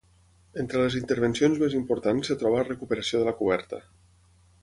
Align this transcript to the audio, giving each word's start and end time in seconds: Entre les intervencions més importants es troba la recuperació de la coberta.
Entre 0.61 0.79
les 0.83 0.95
intervencions 0.99 1.59
més 1.65 1.75
importants 1.81 2.33
es 2.35 2.41
troba 2.43 2.59
la 2.61 2.65
recuperació 2.71 3.21
de 3.21 3.27
la 3.29 3.37
coberta. 3.43 3.83